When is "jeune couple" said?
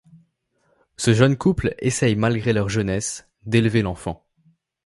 1.13-1.75